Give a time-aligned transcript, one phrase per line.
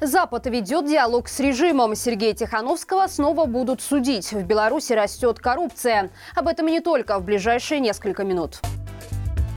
[0.00, 1.94] Запад ведет диалог с режимом.
[1.94, 4.32] Сергея Тихановского снова будут судить.
[4.32, 6.10] В Беларуси растет коррупция.
[6.34, 8.60] Об этом и не только в ближайшие несколько минут.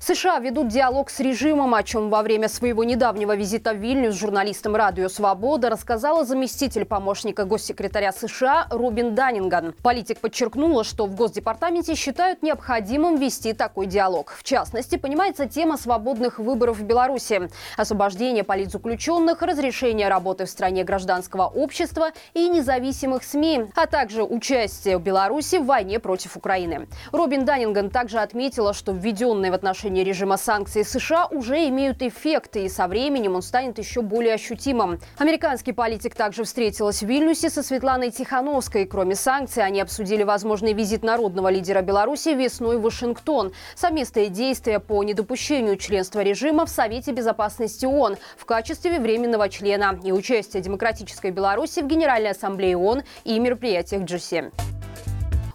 [0.05, 4.75] США ведут диалог с режимом, о чем во время своего недавнего визита в Вильнюс журналистам
[4.75, 9.73] «Радио Свобода» рассказала заместитель помощника госсекретаря США Робин Даннинган.
[9.81, 14.33] Политик подчеркнула, что в Госдепартаменте считают необходимым вести такой диалог.
[14.37, 21.43] В частности, понимается тема свободных выборов в Беларуси, освобождение политзаключенных, разрешение работы в стране гражданского
[21.43, 26.89] общества и независимых СМИ, а также участие Беларуси в войне против Украины.
[27.13, 32.55] Робин Даннинган также отметила, что введенные в отношении ужесточения режима санкций США уже имеют эффект,
[32.55, 34.99] и со временем он станет еще более ощутимым.
[35.17, 38.85] Американский политик также встретилась в Вильнюсе со Светланой Тихановской.
[38.85, 45.03] Кроме санкций, они обсудили возможный визит народного лидера Беларуси весной в Вашингтон, совместные действия по
[45.03, 51.81] недопущению членства режима в Совете безопасности ООН в качестве временного члена и участие Демократической Беларуси
[51.81, 54.72] в Генеральной Ассамблее ООН и мероприятиях G7.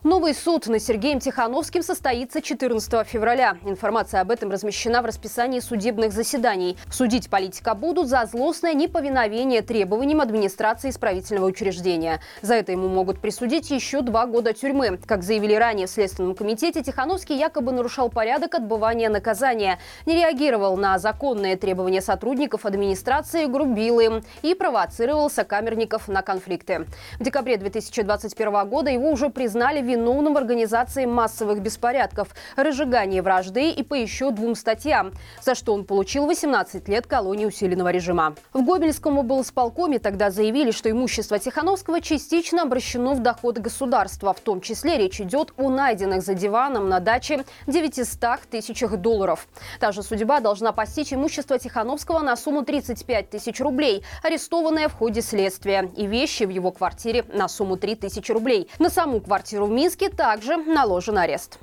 [0.09, 3.59] Новый суд над Сергеем Тихановским состоится 14 февраля.
[3.67, 6.78] Информация об этом размещена в расписании судебных заседаний.
[6.91, 12.23] Судить политика будут за злостное неповиновение требованиям администрации исправительного учреждения.
[12.41, 14.98] За это ему могут присудить еще два года тюрьмы.
[15.05, 20.98] Как заявили ранее в Следственном комитете, Тихановский якобы нарушал порядок отбывания наказания, не реагировал на
[20.98, 26.87] законные требования сотрудников администрации, грубил им и провоцировал сокамерников на конфликты.
[27.20, 33.82] В декабре 2021 года его уже признали виновным в организации массовых беспорядков, разжигании вражды и
[33.82, 38.34] по еще двум статьям, за что он получил 18 лет колонии усиленного режима.
[38.52, 44.32] В Гобельском облсполкоме тогда заявили, что имущество Тихановского частично обращено в доходы государства.
[44.32, 49.48] В том числе речь идет о найденных за диваном на даче 900 тысячах долларов.
[49.80, 55.22] Та же судьба должна постичь имущество Тихановского на сумму 35 тысяч рублей, арестованное в ходе
[55.22, 58.69] следствия, и вещи в его квартире на сумму 3 тысячи рублей.
[58.78, 61.61] На саму квартиру в Минске также наложен арест.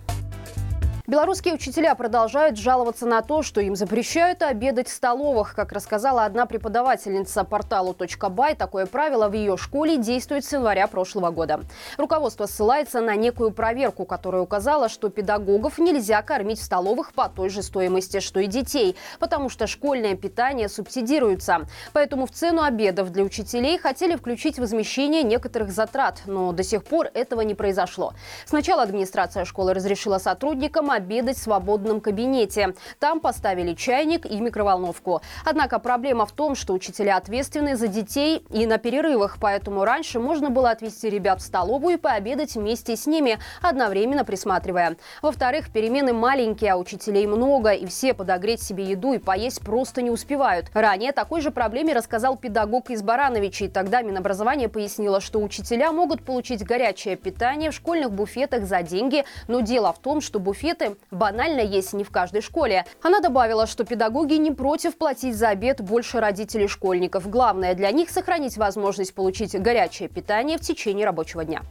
[1.07, 5.53] Белорусские учителя продолжают жаловаться на то, что им запрещают обедать в столовых.
[5.53, 7.95] Как рассказала одна преподавательница порталу
[8.31, 11.61] .бай, такое правило в ее школе действует с января прошлого года.
[11.97, 17.49] Руководство ссылается на некую проверку, которая указала, что педагогов нельзя кормить в столовых по той
[17.49, 21.67] же стоимости, что и детей, потому что школьное питание субсидируется.
[21.93, 27.11] Поэтому в цену обедов для учителей хотели включить возмещение некоторых затрат, но до сих пор
[27.13, 28.13] этого не произошло.
[28.47, 32.73] Сначала администрация школы разрешила сотрудникам обедать в свободном кабинете.
[32.99, 35.21] Там поставили чайник и микроволновку.
[35.45, 40.49] Однако проблема в том, что учителя ответственны за детей и на перерывах, поэтому раньше можно
[40.49, 44.97] было отвезти ребят в столовую и пообедать вместе с ними, одновременно присматривая.
[45.21, 50.09] Во-вторых, перемены маленькие, а учителей много, и все подогреть себе еду и поесть просто не
[50.09, 50.67] успевают.
[50.73, 53.67] Ранее такой же проблеме рассказал педагог из Барановичей.
[53.67, 59.61] Тогда Минобразование пояснило, что учителя могут получить горячее питание в школьных буфетах за деньги, но
[59.61, 62.85] дело в том, что буфеты продукты банально есть не в каждой школе.
[63.01, 67.29] Она добавила, что педагоги не против платить за обед больше родителей школьников.
[67.29, 71.61] Главное для них сохранить возможность получить горячее питание в течение рабочего дня.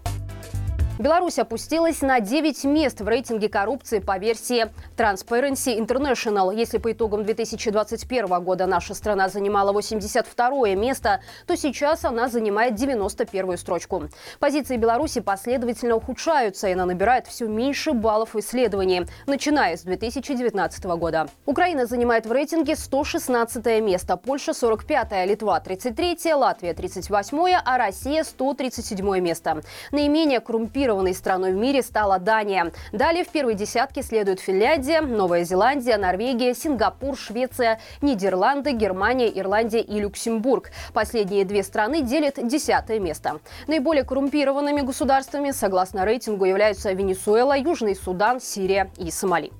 [0.97, 6.55] Беларусь опустилась на 9 мест в рейтинге коррупции по версии Transparency International.
[6.55, 13.59] Если по итогам 2021 года наша страна занимала 82 место, то сейчас она занимает 91
[13.59, 14.04] строчку.
[14.38, 20.84] Позиции Беларуси последовательно ухудшаются, и она набирает все меньше баллов в исследовании, начиная с 2019
[20.84, 21.27] года.
[21.44, 29.19] Украина занимает в рейтинге 116 место, Польша 45, Литва 33, Латвия 38, а Россия 137
[29.19, 29.60] место.
[29.91, 32.71] Наименее коррумпированные коррумпированной страной в мире стала Дания.
[32.93, 39.99] Далее в первой десятке следуют Финляндия, Новая Зеландия, Норвегия, Сингапур, Швеция, Нидерланды, Германия, Ирландия и
[39.99, 40.71] Люксембург.
[40.93, 43.41] Последние две страны делят десятое место.
[43.67, 49.53] Наиболее коррумпированными государствами, согласно рейтингу, являются Венесуэла, Южный Судан, Сирия и Сомали.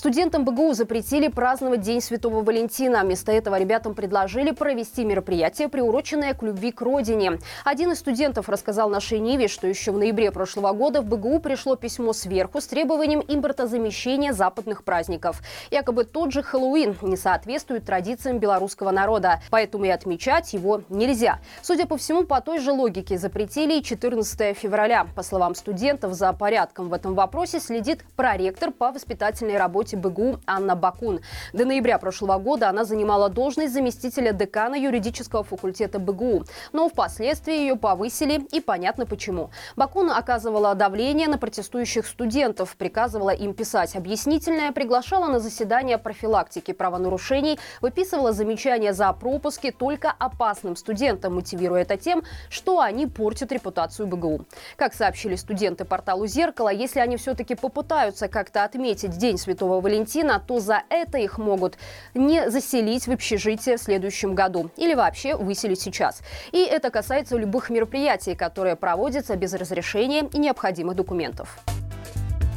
[0.00, 3.02] Студентам БГУ запретили праздновать День Святого Валентина.
[3.02, 7.38] Вместо этого ребятам предложили провести мероприятие, приуроченное к любви к родине.
[7.66, 11.76] Один из студентов рассказал нашей Ниве, что еще в ноябре прошлого года в БГУ пришло
[11.76, 15.42] письмо сверху с требованием импортозамещения западных праздников.
[15.70, 21.40] Якобы тот же Хэллоуин не соответствует традициям белорусского народа, поэтому и отмечать его нельзя.
[21.60, 25.06] Судя по всему, по той же логике запретили и 14 февраля.
[25.14, 30.40] По словам студентов, за порядком в этом вопросе следит проректор по воспитательной работе работе БГУ
[30.46, 31.20] Анна Бакун.
[31.52, 36.44] До ноября прошлого года она занимала должность заместителя декана юридического факультета БГУ.
[36.72, 39.50] Но впоследствии ее повысили, и понятно почему.
[39.76, 47.58] Бакун оказывала давление на протестующих студентов, приказывала им писать объяснительное, приглашала на заседания профилактики правонарушений,
[47.80, 54.46] выписывала замечания за пропуски только опасным студентам, мотивируя это тем, что они портят репутацию БГУ.
[54.76, 59.38] Как сообщили студенты порталу «Зеркало», если они все-таки попытаются как-то отметить День
[59.80, 61.76] Валентина, то за это их могут
[62.14, 66.22] не заселить в общежитие в следующем году или вообще выселить сейчас.
[66.52, 71.58] И это касается любых мероприятий, которые проводятся без разрешения и необходимых документов.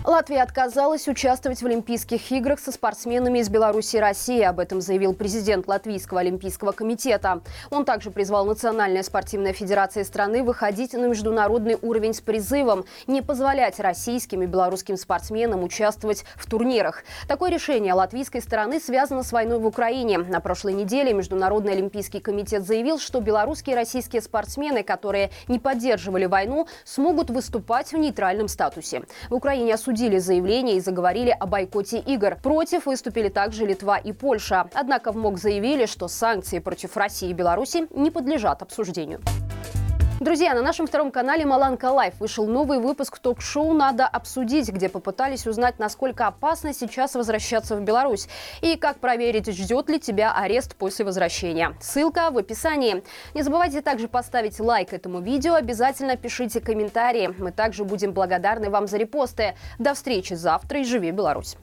[0.06, 4.42] Латвия отказалась участвовать в Олимпийских играх со спортсменами из Беларуси и России.
[4.42, 7.40] Об этом заявил президент Латвийского олимпийского комитета.
[7.70, 13.80] Он также призвал Национальная спортивная федерация страны выходить на международный уровень с призывом не позволять
[13.80, 17.06] российским и белорусским спортсменам участвовать в турнирах.
[17.30, 20.18] Такое решение латвийской стороны связано с войной в Украине.
[20.18, 26.26] На прошлой неделе Международный олимпийский комитет заявил, что белорусские и российские спортсмены, которые не поддерживали
[26.26, 29.04] войну, смогут выступать в нейтральном статусе.
[29.30, 32.38] В Украине осудили осудили заявление и заговорили о бойкоте игр.
[32.42, 34.68] Против выступили также Литва и Польша.
[34.74, 39.22] Однако в МОК заявили, что санкции против России и Беларуси не подлежат обсуждению.
[40.19, 45.48] Друзья, на нашем втором канале Маланка Live вышел новый выпуск ток-шоу «Надо обсудить», где попытались
[45.48, 48.30] узнать, насколько опасно сейчас возвращаться в Беларусь
[48.62, 51.75] и как проверить, ждет ли тебя арест после возвращения.
[51.81, 53.04] Ссылка в описании.
[53.33, 57.33] Не забывайте также поставить лайк этому видео, обязательно пишите комментарии.
[57.39, 59.56] Мы также будем благодарны вам за репосты.
[59.80, 61.57] До встречи завтра и Жыве Беларусь!